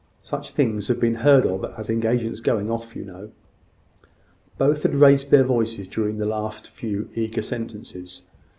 "Such 0.23 0.49
things 0.49 0.87
have 0.87 0.99
been 0.99 1.13
heard 1.13 1.45
of 1.45 1.63
as 1.77 1.87
engagements 1.87 2.41
going 2.41 2.71
off, 2.71 2.95
you 2.95 3.05
know." 3.05 3.29
Both 4.57 4.81
had 4.81 4.95
raised 4.95 5.29
their 5.29 5.43
voices 5.43 5.87
during 5.87 6.17
the 6.17 6.25
last 6.25 6.71
few 6.71 7.07
eager 7.13 7.43
sentences. 7.43 8.23